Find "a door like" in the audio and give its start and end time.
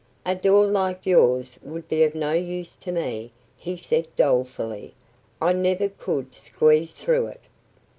0.25-1.05